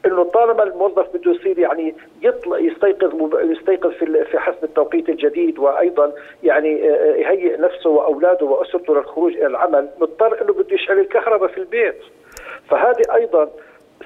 إنه 0.06 0.24
طالما 0.24 0.62
الموظف 0.62 1.16
بده 1.16 1.30
يصير 1.30 1.58
يعني 1.58 1.94
يطلع 2.22 2.58
يستيقظ 2.58 3.34
يستيقظ 3.40 3.90
في 3.90 4.24
في 4.24 4.38
حسب 4.38 4.64
التوقيت 4.64 5.08
الجديد 5.08 5.58
وأيضا 5.58 6.12
يعني 6.42 6.90
آه، 6.90 6.94
آه، 6.94 7.16
يهيئ 7.16 7.60
نفسه 7.60 7.90
وأولاده 7.90 8.46
وأسرته 8.46 8.94
للخروج 8.94 9.32
إلى 9.32 9.46
العمل، 9.46 9.88
مضطر 10.00 10.42
إنه 10.42 10.52
بده 10.52 10.74
يشعل 10.74 10.98
الكهرباء 10.98 11.48
في 11.48 11.58
البيت. 11.58 11.96
فهذه 12.68 13.02
أيضا 13.14 13.50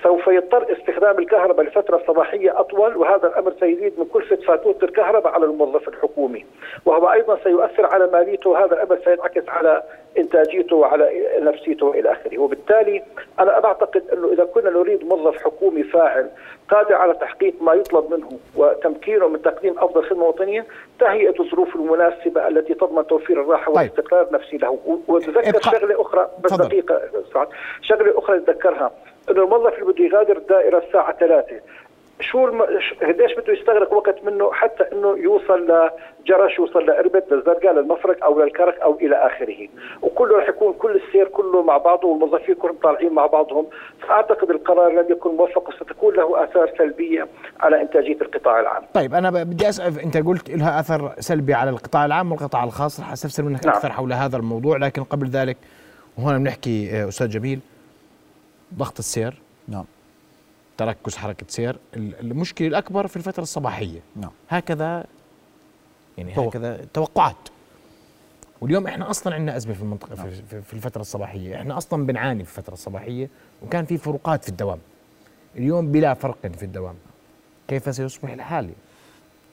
سوف 0.02 0.26
يضطر 0.26 0.72
استخدام 0.72 1.18
الكهرباء 1.18 1.66
لفترة 1.66 2.02
صباحية 2.06 2.60
أطول 2.60 2.96
وهذا 2.96 3.26
الأمر 3.28 3.52
سيزيد 3.60 3.92
من 3.98 4.04
كلفة 4.04 4.36
فاتورة 4.36 4.78
الكهرباء 4.82 5.32
على 5.32 5.44
الموظف 5.44 5.88
الحكومي. 5.88 6.44
وهو 6.84 7.12
أيضا 7.12 7.38
سيؤثر 7.44 7.86
على 7.86 8.06
ماليته 8.06 8.50
وهذا 8.50 8.74
الأمر 8.74 8.98
سينعكس 9.04 9.48
على 9.48 9.82
إنتاجيته 10.18 10.76
وعلى 10.76 11.10
نفسيته 11.40 11.86
وإلى 11.86 12.12
آخره. 12.12 12.38
وبالتالي 12.38 13.02
أنا 13.40 13.64
أعتقد 13.64 14.02
أنه 14.12 14.32
إذا 14.32 14.44
كنا 14.44 14.70
نريد 14.70 15.04
موظف 15.04 15.44
حكومي 15.44 15.82
فاعل 15.82 16.30
قادر 16.68 16.94
على 16.94 17.14
تحقيق 17.14 17.54
ما 17.62 17.74
يطلب 17.74 18.14
منه 18.14 18.28
وتمكينه 18.56 19.28
من 19.28 19.42
تقديم 19.42 19.78
أفضل 19.78 20.02
خدمة 20.04 20.24
وطنية 20.24 20.66
تهيئة 21.00 21.40
الظروف 21.40 21.76
المناسبة 21.76 22.48
التي 22.48 22.74
تضمن 22.74 23.06
توفير 23.06 23.40
الراحة 23.40 23.72
طيب. 23.72 23.76
والاستقرار 23.76 24.26
النفسي 24.28 24.56
له. 24.56 24.78
وتذكر 25.08 25.60
شغلة 25.60 26.00
أخرى 26.00 26.30
بس 26.44 26.52
دقيقة 26.52 27.00
شغلة 27.82 28.18
أخرى 28.18 28.36
نتذكرها 28.36 28.90
إنه 29.30 29.44
الموظف 29.44 29.74
اللي 29.74 29.92
بده 29.92 30.04
يغادر 30.04 30.36
الدائرة 30.36 30.78
الساعة 30.78 31.16
3 31.18 31.60
شو 32.20 32.46
الم... 32.46 32.62
قديش 33.02 33.34
بده 33.38 33.52
يستغرق 33.52 33.92
وقت 33.92 34.24
منه 34.24 34.52
حتى 34.52 34.84
إنه 34.92 35.18
يوصل 35.18 35.62
لجرش 35.62 36.58
يوصل 36.58 36.86
لاربد 36.86 37.24
للزرقاء 37.30 37.72
للمفرق 37.72 38.24
أو 38.24 38.42
للكرك 38.42 38.80
أو 38.80 38.98
إلى 39.00 39.16
آخره. 39.16 39.68
وكله 40.02 40.38
رح 40.38 40.48
يكون 40.48 40.72
كل 40.72 41.00
السير 41.06 41.28
كله 41.28 41.62
مع 41.62 41.78
بعضه 41.78 42.08
والموظفين 42.08 42.54
كلهم 42.54 42.76
طالعين 42.82 43.12
مع 43.12 43.26
بعضهم. 43.26 43.66
فأعتقد 44.00 44.50
القرار 44.50 44.92
لم 44.92 45.06
يكن 45.10 45.30
موفق 45.30 45.68
وستكون 45.68 46.14
له 46.14 46.44
آثار 46.44 46.70
سلبية 46.78 47.28
على 47.60 47.82
إنتاجية 47.82 48.20
القطاع 48.20 48.60
العام. 48.60 48.82
طيب 48.94 49.14
أنا 49.14 49.30
بدي 49.30 49.68
أسأل 49.68 50.00
أنت 50.00 50.16
قلت 50.16 50.50
لها 50.50 50.80
اثر 50.80 51.12
سلبي 51.18 51.54
على 51.54 51.70
القطاع 51.70 52.04
العام 52.04 52.32
والقطاع 52.32 52.64
الخاص. 52.64 53.00
رح 53.00 53.12
أستفسر 53.12 53.42
منك 53.42 53.66
نعم. 53.66 53.74
أكثر 53.74 53.92
حول 53.92 54.12
هذا 54.12 54.36
الموضوع 54.36 54.76
لكن 54.76 55.04
قبل 55.04 55.26
ذلك 55.26 55.56
وهنا 56.18 56.38
بنحكي 56.38 56.90
آه، 56.92 57.08
أستاذ 57.08 57.28
جميل. 57.28 57.60
ضغط 58.74 58.98
السير. 58.98 59.42
نعم. 59.68 59.84
تركز 60.76 61.16
حركة 61.16 61.46
سير. 61.48 61.78
المشكلة 61.94 62.68
الأكبر 62.68 63.06
في 63.06 63.16
الفترة 63.16 63.42
الصباحية. 63.42 64.00
نعم. 64.16 64.30
هكذا 64.48 65.04
يعني 66.18 66.34
طبعا. 66.34 66.48
هكذا 66.48 66.86
توقعات. 66.94 67.36
واليوم 68.60 68.86
إحنا 68.86 69.10
أصلا 69.10 69.34
عندنا 69.34 69.56
أزمة 69.56 69.74
في 69.74 69.82
المنطقة 69.82 70.14
نعم. 70.14 70.30
في, 70.30 70.62
في 70.62 70.72
الفترة 70.72 71.00
الصباحية. 71.00 71.56
إحنا 71.56 71.76
أصلا 71.76 72.06
بنعاني 72.06 72.44
في 72.44 72.58
الفترة 72.58 72.74
الصباحية 72.74 73.28
وكان 73.62 73.84
في 73.84 73.98
فروقات 73.98 74.42
في 74.42 74.48
الدوام. 74.48 74.78
اليوم 75.56 75.92
بلا 75.92 76.14
فرق 76.14 76.46
في 76.46 76.62
الدوام. 76.62 76.94
كيف 77.68 77.94
سيصبح 77.94 78.30
الحال؟ 78.30 78.70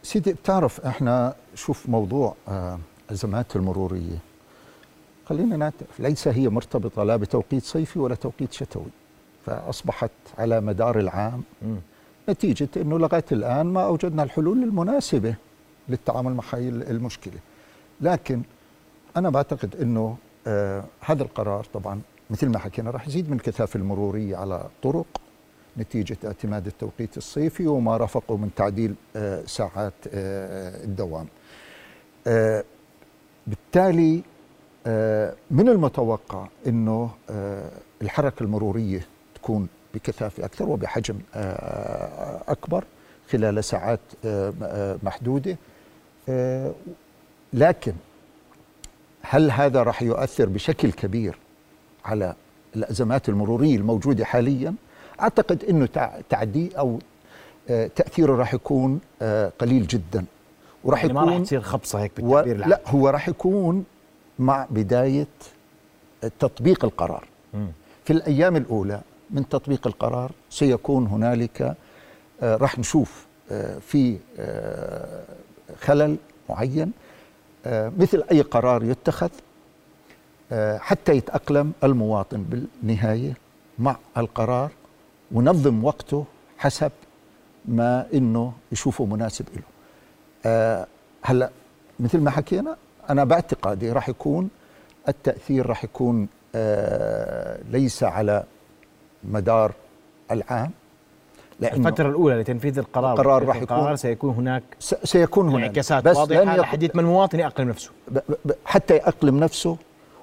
سيدي 0.04 0.34
بتعرف 0.34 0.82
إحنا 0.86 1.36
شوف 1.56 1.90
موضوع 1.90 2.36
آه 2.48 2.80
أزمات 3.12 3.56
المرورية. 3.56 4.18
خلينا 5.26 5.58
نعترف 5.58 6.00
ليس 6.00 6.28
هي 6.28 6.50
مرتبطة 6.50 7.04
لا 7.04 7.16
بتوقيت 7.16 7.64
صيفي 7.64 8.00
ولا 8.00 8.16
توقيت 8.16 8.54
شتوي. 8.54 8.86
فأصبحت 9.48 10.12
على 10.38 10.62
مدار 10.62 11.00
العام 11.00 11.44
نتيجة 12.30 12.70
أنه 12.78 13.00
لغاية 13.00 13.26
الآن 13.32 13.66
ما 13.66 13.86
أوجدنا 13.86 14.24
الحلول 14.24 14.64
المناسبة 14.64 15.36
للتعامل 15.90 16.34
مع 16.34 16.44
هذه 16.54 16.70
المشكلة. 16.70 17.40
لكن 18.02 18.42
أنا 19.18 19.30
بعتقد 19.30 19.76
أنه 19.82 20.18
آه 20.48 20.84
هذا 21.02 21.24
القرار 21.24 21.64
طبعا 21.74 22.02
مثل 22.30 22.50
ما 22.50 22.60
حكينا 22.60 22.92
راح 22.92 23.08
يزيد 23.08 23.30
من 23.30 23.36
الكثافة 23.38 23.78
المرورية 23.78 24.38
على 24.38 24.56
الطرق 24.56 25.06
نتيجة 25.78 26.18
اعتماد 26.26 26.68
التوقيت 26.68 27.18
الصيفي 27.18 27.68
وما 27.68 27.98
رافقه 27.98 28.38
من 28.38 28.50
تعديل 28.56 28.96
آه 29.16 29.44
ساعات 29.46 29.94
آه 30.14 30.84
الدوام. 30.84 31.28
آه 32.28 32.64
بالتالي 33.48 34.22
آه 34.88 35.34
من 35.52 35.70
المتوقع 35.70 36.48
أنه 36.68 37.10
آه 37.30 37.72
الحركة 38.02 38.44
المرورية 38.44 39.02
تكون 39.38 39.68
بكثافة 39.94 40.46
أكثر 40.46 40.70
وبحجم 40.70 41.16
آه، 41.36 42.42
أكبر 42.48 42.84
خلال 43.32 43.64
ساعات 43.64 44.00
آه، 44.26 44.54
آه، 44.64 44.98
محدودة 45.04 45.58
لكن 47.54 47.94
هل 49.22 49.52
هذا 49.52 49.84
راح 49.84 50.02
يؤثر 50.02 50.46
بشكل 50.46 50.92
كبير 50.92 51.38
على 52.06 52.34
الأزمات 52.76 53.30
المرورية 53.30 53.76
الموجودة 53.76 54.26
حاليا؟ 54.26 54.76
أعتقد 55.22 55.64
إنه 55.64 55.86
تعدي 56.30 56.78
أو 56.78 57.00
تأثيره 57.68 58.36
راح 58.36 58.54
يكون 58.54 59.00
قليل 59.60 59.88
جدا 59.88 60.26
وراح 60.84 61.00
يعني 61.06 61.14
يكون 61.14 61.26
ما 61.26 61.32
راح 61.34 61.42
تصير 61.42 61.62
خبصة 61.62 62.00
هيك 62.00 62.12
بالتعبير 62.16 62.66
و... 62.66 62.70
لا 62.70 62.82
هو 62.88 63.10
راح 63.10 63.30
يكون 63.30 63.86
مع 64.40 64.68
بداية 64.70 65.28
تطبيق 66.40 66.86
القرار 66.86 67.28
م. 67.54 67.68
في 68.06 68.14
الأيام 68.14 68.56
الأولى 68.56 69.02
من 69.32 69.50
تطبيق 69.50 69.88
القرار 69.88 70.32
سيكون 70.50 71.08
هنالك 71.08 71.76
آه، 72.42 72.56
راح 72.58 72.80
نشوف 72.80 73.26
آه، 73.52 73.80
في 73.80 74.18
آه، 74.40 75.24
خلل 75.82 76.18
معين 76.50 76.92
مثل 77.98 78.24
أي 78.32 78.42
قرار 78.42 78.84
يتخذ 78.84 79.30
حتى 80.78 81.16
يتأقلم 81.16 81.72
المواطن 81.84 82.44
بالنهاية 82.44 83.34
مع 83.80 83.98
القرار 84.18 84.72
ونظم 85.32 85.84
وقته 85.84 86.26
حسب 86.58 86.92
ما 87.66 88.08
إنه 88.14 88.54
يشوفه 88.72 89.06
مناسب 89.06 89.46
له. 89.56 90.86
هلا 91.22 91.50
مثل 92.00 92.20
ما 92.20 92.32
حكينا 92.32 92.78
أنا 93.10 93.24
باعتقادي 93.24 93.92
راح 93.92 94.10
يكون 94.10 94.50
التأثير 95.08 95.66
راح 95.66 95.84
يكون 95.84 96.28
ليس 97.72 98.04
على 98.04 98.44
مدار 99.28 99.72
العام 100.32 100.72
الفترة 101.64 102.10
الأولى 102.10 102.42
لتنفيذ 102.42 102.80
القرار 102.80 103.14
القرار 103.14 103.46
راح 103.46 103.56
يكون 103.56 103.78
القرار 103.78 103.96
سيكون 103.96 104.34
هناك 104.34 104.64
سيكون 104.80 105.50
هناك. 105.50 105.64
انعكاسات 105.64 106.08
واضحة 106.08 106.58
لحديث 106.58 106.96
من 106.96 107.04
المواطن 107.04 107.40
يأقلم 107.40 107.70
نفسه. 107.70 107.92
حتى 108.66 108.96
يأقلم 108.96 109.40
نفسه 109.40 109.78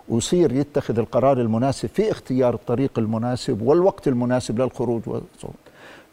ويصير 0.08 0.52
يتخذ 0.52 0.98
القرار 0.98 1.40
المناسب 1.40 1.88
في 1.88 2.10
اختيار 2.10 2.54
الطريق 2.54 2.98
المناسب 2.98 3.62
والوقت 3.62 4.08
المناسب 4.08 4.60
للخروج 4.60 5.02
والصعود 5.06 5.54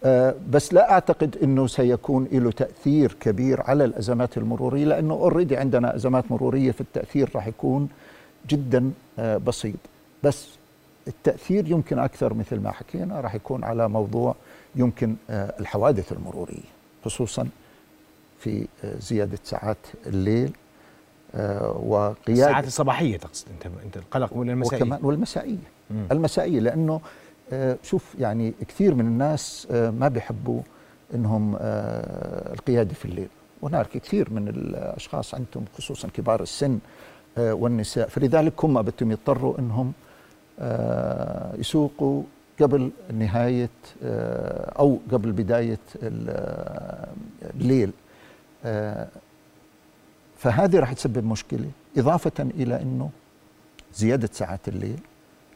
أه 0.04 0.36
بس 0.50 0.74
لا 0.74 0.92
أعتقد 0.92 1.38
إنه 1.44 1.68
سيكون 1.68 2.28
له 2.32 2.52
تأثير 2.52 3.16
كبير 3.20 3.62
على 3.62 3.86
الأزمات 3.86 4.38
المرورية 4.38 4.86
لأنه 4.86 5.14
اوريدي 5.14 5.58
عندنا 5.58 5.96
أزمات 5.96 6.32
مرورية 6.32 6.72
في 6.72 6.82
التأثير 6.82 7.30
راح 7.36 7.48
يكون 7.48 7.90
جدا 8.50 8.92
أه 9.20 9.38
بسيط. 9.38 9.76
بس 10.24 10.48
التأثير 11.08 11.72
يمكن 11.72 12.00
أكثر 12.00 12.34
مثل 12.34 12.60
ما 12.60 12.72
حكينا 12.72 13.22
راح 13.22 13.36
يكون 13.36 13.64
على 13.64 13.90
موضوع 13.90 14.36
يمكن 14.76 15.16
آه، 15.30 15.54
الحوادث 15.60 16.12
المرورية 16.12 16.70
خصوصا 17.06 17.48
في 18.40 18.68
آه، 18.84 18.96
زيادة 19.00 19.40
ساعات 19.44 19.78
الليل 20.08 20.52
آه، 21.36 21.78
وقيادة 21.86 22.16
الساعات 22.30 22.68
الصباحية 22.68 23.18
تقصد 23.18 23.48
أنت 23.50 23.74
أنت 23.86 23.98
القلق 23.98 24.38
ولا 24.38 24.54
المسائية 24.54 24.82
وكمان 24.84 25.00
والمسائية. 25.04 25.58
مم. 25.92 26.08
المسائية 26.12 26.60
لأنه 26.60 27.02
شوف 27.84 28.16
يعني 28.20 28.54
كثير 28.68 28.96
من 28.96 29.06
الناس 29.06 29.68
ما 29.72 30.08
بيحبوا 30.08 30.62
إنهم 31.16 31.58
القيادة 32.54 32.94
في 32.94 33.06
الليل. 33.06 33.28
وهناك 33.62 33.88
كثير 33.90 34.34
من 34.34 34.48
الأشخاص 34.48 35.36
عندهم 35.36 35.66
خصوصا 35.78 36.08
كبار 36.08 36.42
السن 36.42 36.80
والنساء 37.38 38.08
فلذلك 38.08 38.66
هم 38.66 38.82
بدهم 38.82 39.12
يضطروا 39.12 39.60
إنهم 39.60 39.94
آه، 39.94 40.11
يسوقوا 41.60 42.24
قبل 42.62 42.92
نهاية 43.14 43.70
آه، 44.04 44.72
أو 44.80 45.00
قبل 45.12 45.32
بداية 45.32 45.80
الليل. 47.56 47.92
آه، 48.66 49.08
فهذه 50.38 50.80
راح 50.80 50.94
تسبب 50.94 51.26
مشكلة 51.26 51.72
إضافة 51.98 52.32
إلى 52.40 52.82
إنه 52.82 53.10
زيادة 53.96 54.30
ساعات 54.34 54.68
الليل. 54.68 55.00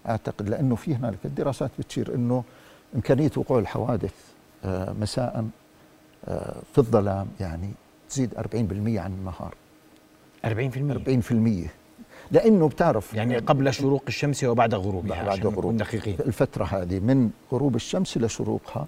أعتقد 0.09 0.49
لأنه 0.49 0.75
في 0.75 0.95
هنالك 0.95 1.17
الدراسات 1.25 1.71
بتشير 1.79 2.15
إنه 2.15 2.43
إمكانية 2.95 3.31
وقوع 3.37 3.59
الحوادث 3.59 4.13
آه، 4.65 4.93
مساء 4.93 5.47
آه، 6.27 6.55
في 6.73 6.77
الظلام 6.77 7.27
يعني 7.39 7.71
تزيد 8.09 8.33
40% 8.33 8.99
عن 8.99 9.13
النهار. 9.13 9.53
40% 10.45 10.91
40% 10.91 11.69
لأنه 12.31 12.69
بتعرف 12.69 13.13
يعني 13.13 13.37
قبل 13.37 13.73
شروق 13.73 14.03
الشمس 14.07 14.43
وبعد 14.43 14.75
غروبها 14.75 15.23
بعد 15.23 15.45
غروب. 15.45 15.77
دقيقين. 15.77 16.17
الفترة 16.25 16.63
هذه 16.65 16.99
من 16.99 17.29
غروب 17.51 17.75
الشمس 17.75 18.17
لشروقها 18.17 18.87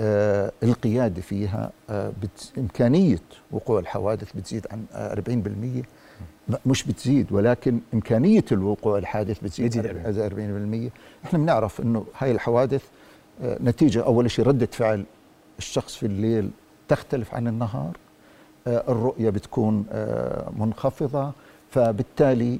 آه 0.00 0.52
القيادة 0.62 1.22
فيها 1.22 1.70
آه 1.90 2.12
بت 2.22 2.52
إمكانية 2.58 3.18
وقوع 3.52 3.78
الحوادث 3.78 4.32
بتزيد 4.36 4.66
عن 4.70 4.84
آه 4.92 5.14
40% 5.14 5.28
م- 6.48 6.54
مش 6.66 6.84
بتزيد 6.84 7.32
ولكن 7.32 7.80
إمكانية 7.94 8.44
الوقوع 8.52 8.98
الحادث 8.98 9.38
بتزيد 9.40 9.78
بتزيد 9.78 10.90
40% 10.90 11.26
إحنا 11.26 11.38
بنعرف 11.38 11.80
إنه 11.80 12.04
هاي 12.18 12.30
الحوادث 12.30 12.82
آه 13.42 13.58
نتيجة 13.64 14.04
أول 14.04 14.30
شيء 14.30 14.46
ردة 14.46 14.68
فعل 14.72 15.04
الشخص 15.58 15.96
في 15.96 16.06
الليل 16.06 16.50
تختلف 16.88 17.34
عن 17.34 17.48
النهار. 17.48 17.96
آه 18.66 18.84
الرؤية 18.92 19.30
بتكون 19.30 19.84
آه 19.92 20.50
منخفضة. 20.58 21.32
فبالتالي 21.70 22.58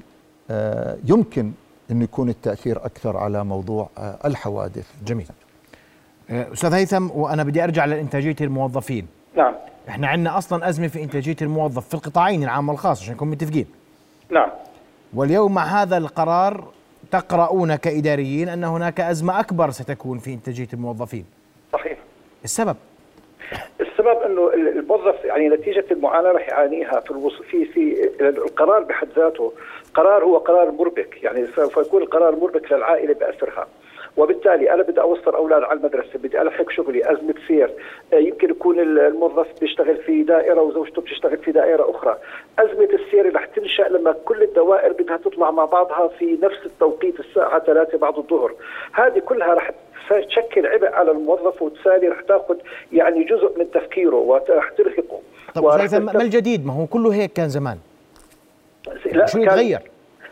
آه 0.51 0.97
يمكن 1.05 1.51
أن 1.91 2.01
يكون 2.01 2.29
التأثير 2.29 2.85
أكثر 2.85 3.17
على 3.17 3.43
موضوع 3.43 3.89
آه 3.97 4.17
الحوادث. 4.25 4.87
جميل. 5.05 5.27
آه، 6.29 6.53
أستاذ 6.53 6.73
هيثم 6.73 7.11
وأنا 7.11 7.43
بدي 7.43 7.63
أرجع 7.63 7.85
لإنتاجية 7.85 8.35
الموظفين. 8.41 9.07
نعم. 9.35 9.53
إحنا 9.89 10.07
عندنا 10.07 10.37
أصلا 10.37 10.69
أزمة 10.69 10.87
في 10.87 11.03
إنتاجية 11.03 11.35
الموظف 11.41 11.87
في 11.87 11.93
القطاعين 11.93 12.43
العام 12.43 12.69
والخاص 12.69 13.01
عشان 13.01 13.13
نكون 13.13 13.29
متفقين. 13.29 13.65
نعم. 14.31 14.49
واليوم 15.13 15.53
مع 15.53 15.81
هذا 15.81 15.97
القرار 15.97 16.67
تقرؤون 17.11 17.75
كإداريين 17.75 18.49
أن 18.49 18.63
هناك 18.63 18.99
أزمة 19.01 19.39
أكبر 19.39 19.71
ستكون 19.71 20.19
في 20.19 20.33
إنتاجية 20.33 20.67
الموظفين. 20.73 21.25
صحيح. 21.73 21.97
السبب؟ 22.43 22.75
السبب 23.81 24.21
إنه 24.25 24.53
الموظف 24.53 25.25
يعني 25.25 25.49
نتيجة 25.49 25.85
المعاناة 25.91 26.31
رح 26.31 26.49
يعانيها 26.49 26.99
في 26.99 27.11
الوصول 27.11 27.45
في 27.45 27.65
في 27.65 28.09
القرار 28.19 28.83
بحد 28.83 29.07
ذاته. 29.15 29.53
قرار 29.93 30.23
هو 30.23 30.37
قرار 30.37 30.71
مربك. 30.71 31.23
يعني 31.23 31.47
سوف 31.55 31.77
يكون 31.77 32.01
القرار 32.01 32.35
مربك 32.35 32.71
للعائلة 32.71 33.13
باسرها 33.13 33.67
وبالتالي 34.17 34.73
أنا 34.73 34.83
بدي 34.83 35.01
أوصل 35.01 35.35
أولاد 35.35 35.63
على 35.63 35.79
المدرسة 35.79 36.19
بدي 36.19 36.41
ألحق 36.41 36.69
شغلي 36.71 37.11
ازمه 37.11 37.33
سير 37.47 37.71
آه، 38.13 38.15
يمكن 38.15 38.49
يكون 38.49 38.79
الموظف 38.79 39.47
بيشتغل 39.61 39.97
في 39.97 40.23
دائرة 40.23 40.61
وزوجته 40.61 41.01
بتشتغل 41.01 41.37
في 41.37 41.51
دائرة 41.51 41.91
أخرى. 41.91 42.17
أزمة 42.59 42.89
السير 42.93 43.35
رح 43.35 43.45
تنشأ 43.45 43.81
لما 43.83 44.15
كل 44.25 44.43
الدوائر 44.43 44.91
بدها 44.93 45.17
تطلع 45.17 45.51
مع 45.51 45.65
بعضها 45.65 46.07
في 46.07 46.37
نفس 46.43 46.65
التوقيت 46.65 47.19
الساعة 47.19 47.59
3 47.59 47.97
بعد 47.97 48.17
الظهر. 48.17 48.53
هذه 48.93 49.19
كلها 49.19 49.53
رح 49.53 49.71
تشكل 50.09 50.67
عبء 50.67 50.87
على 50.93 51.11
الموظف 51.11 51.61
وبالتالي 51.61 52.07
رح 52.07 52.21
تاخذ 52.21 52.55
يعني 52.93 53.23
جزء 53.23 53.59
من 53.59 53.71
تفكيره 53.71 54.15
ورح 54.15 54.69
ترهقه 54.77 55.19
طب 55.55 55.63
ما 55.63 56.21
الجديد؟ 56.21 56.65
ما 56.65 56.73
هو 56.73 56.85
كله 56.85 57.13
هيك 57.13 57.33
كان 57.33 57.49
زمان. 57.49 57.77
لا، 59.11 59.25
شو 59.25 59.37
اللي 59.37 59.47
كان- 59.47 59.55
تغير 59.55 59.79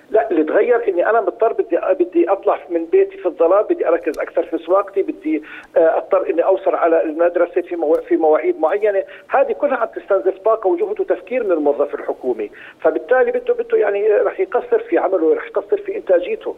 لا 0.10 0.32
اللي 0.32 0.44
تغير 0.44 0.88
إني 0.88 1.10
أنا 1.10 1.22
مضطر 1.22 1.54
بدي 1.54 1.80
بدي 2.00 2.30
أطلع 2.30 2.60
من 2.70 2.86
بيتي 2.86 3.18
في 3.18 3.26
الظلام 3.26 3.64
بدي 3.64 3.88
أركز 3.88 4.20
أكثر 4.20 4.44
في 4.44 4.58
سواقتي 4.58 5.02
بدي 5.02 5.44
آه، 5.78 5.98
أضطر 5.98 6.30
إني 6.30 6.44
أوصل 6.44 6.76
على 6.76 7.04
المدرسة 7.04 7.62
في 7.62 7.76
مو- 7.76 7.94
في 7.94 8.18
مواعيد 8.18 8.60
معينة. 8.60 9.04
هذه 9.28 9.52
كلها 9.52 9.78
عم 9.78 9.88
تستنزف 9.88 10.38
طاقة 10.38 10.68
وجهد 10.68 11.00
وتفكير 11.00 11.44
من 11.44 11.52
الموظف 11.52 11.96
الحكومي. 11.96 12.52
فبالتالي 12.82 13.32
بده 13.32 13.54
بده 13.54 13.78
يعني 13.78 14.12
رح 14.12 14.40
يقصر 14.40 14.80
في 14.80 14.98
عمله 14.98 15.36
رح 15.36 15.46
يقصر 15.48 15.78
في 15.78 15.96
إنتاجيته. 15.98 16.56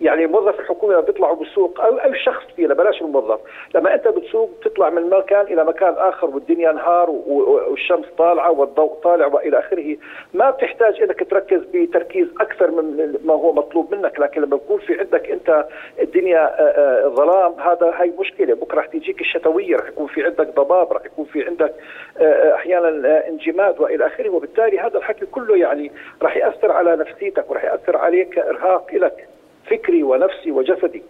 يعني 0.00 0.24
الموظف 0.24 0.60
الحكومي 0.86 0.94
لما 0.94 1.00
بيطلعوا 1.00 1.36
بالسوق 1.36 1.80
أو 1.80 1.98
اي 1.98 2.18
شخص 2.18 2.44
فينا 2.56 2.74
بلاش 2.74 3.02
الموظف. 3.02 3.40
لما 3.74 3.94
أنت 3.94 4.08
بتسوق 4.08 4.50
بتطلع 4.60 4.90
من 4.90 5.10
مكان 5.10 5.46
إلى 5.46 5.64
مكان 5.64 5.94
آخر 5.96 6.30
والدنيا 6.30 6.72
نهار 6.72 7.10
والشمس 7.10 8.06
طالعة 8.18 8.50
والضوء 8.50 8.94
طالع 8.94 9.26
وإلى 9.26 9.58
آخره. 9.58 9.96
ما 10.34 10.50
بتحتاج 10.50 11.02
إنك 11.02 11.30
تركز 11.30 11.60
بتركيز 11.74 12.28
أكثر 12.40 12.70
من 12.70 13.16
ما 13.24 13.34
هو 13.34 13.52
مطلوب 13.52 13.94
منك. 13.94 14.20
لكن 14.20 14.40
لما 14.40 14.56
بكون 14.56 14.78
في 14.78 14.98
عندك 15.00 15.30
أنت 15.30 15.66
الدنيا 16.00 16.38
آه، 16.38 17.06
آه، 17.06 17.08
ظلام 17.08 17.60
هذا 17.60 17.94
هي 17.96 18.12
مشكلة. 18.18 18.54
بكرة 18.54 18.78
رح 18.78 18.86
تجيك 18.86 19.20
الشتوية 19.20 19.76
رح 19.76 19.88
يكون 19.88 20.06
في 20.06 20.24
عندك 20.24 20.54
ضباب 20.54 20.92
رح 20.92 21.04
يكون 21.04 21.24
في 21.24 21.46
عندك 21.46 21.74
آه، 22.18 22.54
أحيانا 22.54 23.28
انجماد 23.28 23.80
وإلى 23.80 24.06
آخره. 24.06 24.30
وبالتالي 24.30 24.78
هذا 24.78 24.98
الحكي 24.98 25.26
كله 25.26 25.56
يعني 25.56 25.92
رح 26.22 26.36
يأثر 26.36 26.72
على 26.72 26.96
نفسيتك 26.96 27.50
ورح 27.50 27.64
يأثر 27.64 27.96
عليك 27.96 28.38
إرهاق 28.38 28.94
لك 28.94 29.35
فكري 29.70 30.02
ونفسي 30.02 30.50
وجسدي. 30.50 31.02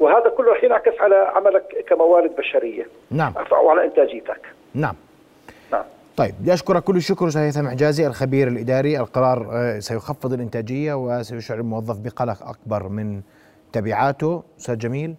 وهذا 0.00 0.28
كله 0.28 0.52
رح 0.52 0.64
ينعكس 0.64 1.00
على 1.00 1.14
عملك 1.14 1.84
كموارد 1.88 2.30
بشرية. 2.36 2.86
نعم. 3.10 3.32
أو 3.52 3.70
على 3.70 3.84
إنتاجيتك. 3.84 4.40
نعم. 4.74 4.94
نعم. 5.72 5.84
طيب 6.16 6.34
بدي 6.40 6.54
اشكرك 6.54 6.82
كل 6.82 6.96
الشكر 6.96 7.28
أستاذ 7.28 7.42
هيثم 7.42 7.68
حجازي 7.68 8.06
الخبير 8.06 8.48
الإداري. 8.48 8.98
القرار 8.98 9.48
آه، 9.52 9.78
سيخفض 9.78 10.32
الإنتاجية 10.32 10.94
وسيشعر 10.94 11.58
الموظف 11.58 11.98
بقلق 11.98 12.48
أكبر 12.48 12.88
من 12.88 13.22
تبعاته. 13.72 14.42
أستاذ 14.58 14.78
جميل 14.78 15.14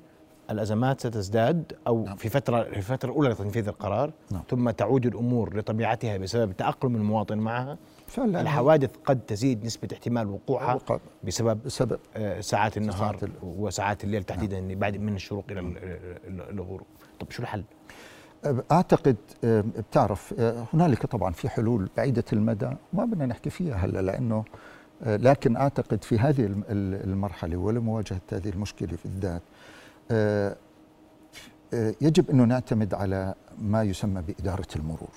الأزمات 0.51 0.99
ستزداد 0.99 1.73
أو 1.87 2.05
نعم. 2.05 2.15
في 2.15 2.29
فترة 2.29 2.63
في 2.63 2.77
الفترة 2.77 3.09
الأولى 3.09 3.29
لتنفيذ 3.29 3.67
القرار. 3.67 4.11
نعم. 4.31 4.41
ثم 4.49 4.69
تعود 4.69 5.05
الأمور 5.05 5.57
لطبيعتها 5.57 6.17
بسبب 6.17 6.51
تأقلم 6.57 6.95
المواطن 6.95 7.37
معها. 7.37 7.77
فعلا 8.07 8.41
الحوادث 8.41 8.89
قد 9.05 9.19
تزيد 9.27 9.65
نسبة 9.65 9.87
احتمال 9.93 10.27
وقوعها 10.29 10.73
وقوع. 10.73 10.99
بسبب 11.23 11.63
بسبب 11.65 11.99
آه، 12.15 12.41
ساعات 12.41 12.77
النهار 12.77 13.17
ساعات 13.17 13.31
وساعات 13.43 14.03
الليل 14.03 14.23
تحديدا 14.23 14.57
اللي 14.59 14.75
بعد 14.75 14.97
من 14.97 15.15
الشروق 15.15 15.45
ال- 15.49 16.41
الغروب 16.49 16.81
طب 17.19 17.31
شو 17.31 17.43
الحل 17.43 17.63
أعتقد 18.71 19.15
بتعرف 19.43 20.33
آه، 20.39 20.65
هنالك 20.73 21.05
طبعا 21.05 21.31
في 21.33 21.49
حلول 21.49 21.89
بعيدة 21.97 22.23
المدى 22.33 22.69
ما 22.93 23.05
بدنا 23.05 23.25
نحكي 23.25 23.49
فيها 23.49 23.75
هلأ 23.75 24.01
لأنه 24.01 24.45
آه، 25.03 25.17
لكن 25.17 25.55
أعتقد 25.55 26.03
في 26.03 26.19
هذه 26.19 26.45
الم- 26.45 26.63
ال- 26.69 27.03
المرحلة 27.09 27.57
ولمواجهة 27.57 28.21
هذه 28.31 28.49
المشكلة 28.49 28.97
بالذات 29.05 29.41
آه، 30.11 30.55
يجب 32.01 32.29
أنه 32.29 32.43
نعتمد 32.43 32.93
على 32.93 33.33
ما 33.61 33.83
يسمى 33.83 34.21
بإدارة 34.21 34.67
المرور. 34.75 35.09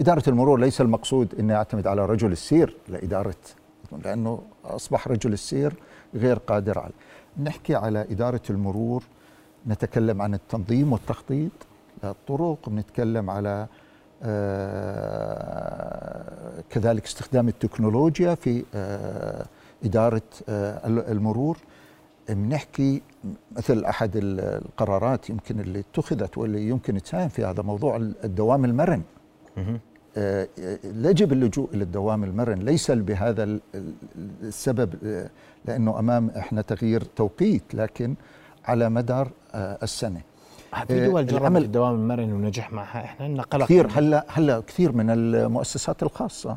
إدارة 0.00 0.22
المرور 0.28 0.60
ليس 0.60 0.80
المقصود 0.80 1.34
اني 1.38 1.54
اعتمد 1.54 1.86
على 1.86 2.06
رجل 2.06 2.32
السير 2.32 2.76
لاداره 2.88 3.34
لأنه 4.04 4.42
أصبح 4.64 5.08
رجل 5.08 5.32
السير 5.32 5.74
غير 6.14 6.38
قادر 6.38 6.78
على. 6.78 6.92
نحكي 7.42 7.74
على 7.74 8.00
إدارة 8.10 8.40
المرور 8.50 9.02
نتكلم 9.68 10.22
عن 10.22 10.34
التنظيم 10.34 10.92
والتخطيط 10.92 11.50
للطرق 12.04 12.68
بنتكلم 12.68 13.30
على 13.30 13.66
آه، 14.22 15.40
كذلك 16.70 17.04
استخدام 17.04 17.48
التكنولوجيا 17.48 18.34
في 18.34 18.64
آه، 18.74 19.46
إدارة 19.84 20.22
آه، 20.48 20.86
المرور. 20.86 21.58
بنحكي 22.28 23.02
مثل 23.56 23.84
أحد 23.84 24.10
القرارات 24.14 25.30
يمكن 25.30 25.60
اللي 25.60 25.80
اتخذت 25.80 26.38
واللي 26.38 26.68
يمكن 26.68 27.02
تساهم 27.02 27.28
في 27.28 27.44
هذا 27.44 27.62
موضوع 27.62 27.96
الدوام 27.96 28.64
المرن. 28.64 29.02
يجب 30.84 31.32
اللجوء 31.32 31.68
إلى 31.74 31.84
الدوام 31.84 32.24
المرن. 32.24 32.58
ليس 32.58 32.90
بهذا 32.90 33.42
ال- 33.44 33.60
ال- 33.74 33.92
السبب 34.42 34.94
آه، 35.04 35.30
لأنه 35.64 35.98
أمام 35.98 36.30
إحنا 36.30 36.62
تغيير 36.62 37.02
توقيت 37.02 37.74
لكن 37.74 38.14
على 38.64 38.88
مدار 38.90 39.30
آه، 39.54 39.78
السنة. 39.82 40.20
في 40.88 41.06
دول 41.06 41.26
جربت 41.26 41.40
العمل- 41.40 41.64
الدوام 41.64 41.94
المرن 41.94 42.32
ونجح 42.32 42.72
معها. 42.72 43.04
إحنا 43.04 43.26
عندنا 43.26 43.42
قلق 43.42 43.64
كثير 43.64 43.86
هلأ 43.94 44.24
هلأ 44.28 44.60
كثير 44.60 44.92
من 44.92 45.10
المؤسسات 45.10 46.02
الخاصة 46.02 46.56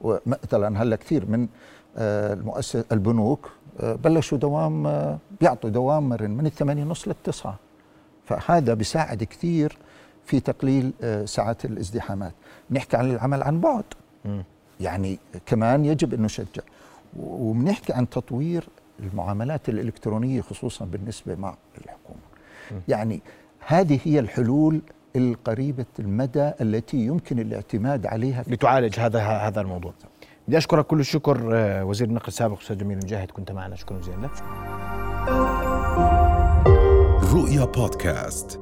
ومثلا 0.00 0.82
هلأ 0.82 0.96
كثير 0.96 1.26
من 1.26 1.48
آه، 1.96 2.32
المؤسس 2.34 2.84
البنوك 2.92 3.50
آه، 3.80 3.94
بلشوا 3.94 4.38
دوام 4.38 4.86
آه، 4.86 5.18
بيعطوا 5.40 5.70
دوام 5.70 6.08
مرن 6.08 6.30
من 6.30 6.46
الثمانية 6.46 6.84
ونص 6.84 7.08
للتسعة. 7.08 7.56
فهذا 8.26 8.74
بيساعد 8.74 9.24
كثير 9.24 9.78
في 10.26 10.40
تقليل 10.40 10.92
آه، 11.02 11.24
ساعات 11.24 11.64
الازدحامات. 11.64 12.32
نحكي 12.70 12.96
عن 12.96 13.10
العمل 13.10 13.42
عن 13.42 13.60
بعد. 13.60 13.84
يعني 14.80 15.18
كمان 15.46 15.84
يجب 15.84 16.14
أن 16.14 16.22
نشجع. 16.22 16.62
وبنحكي 17.20 17.92
عن 17.92 18.08
تطوير 18.08 18.68
المعاملات 19.00 19.68
الإلكترونية 19.68 20.40
خصوصا 20.40 20.84
بالنسبة 20.84 21.34
مع 21.34 21.54
الحكومة. 21.78 22.20
يعني 22.88 23.20
هذه 23.66 24.00
هي 24.04 24.18
الحلول 24.18 24.80
القريبة 25.16 25.84
المدى 25.98 26.50
التي 26.60 26.96
يمكن 26.96 27.38
الاعتماد 27.38 28.06
عليها 28.06 28.42
في 28.42 28.50
لتعالج 28.50 29.00
هذا 29.00 29.20
هذا 29.20 29.60
الموضوع. 29.60 29.92
بدي 30.48 30.58
أشكرك 30.58 30.86
كل 30.86 31.00
الشكر 31.00 31.50
آه، 31.54 31.84
وزير 31.84 32.08
النقل 32.08 32.28
السابق 32.28 32.60
أستاذ 32.60 32.78
جميل 32.78 32.98
المجاهد. 32.98 33.30
كنت 33.30 33.52
معنا. 33.52 33.76
شكرا 33.76 33.98
جزيلا 33.98 34.26
لك. 34.26 34.42
رؤيا 37.32 37.64
بودكاست. 37.64 38.61